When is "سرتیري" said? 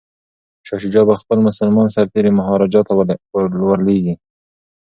1.95-2.31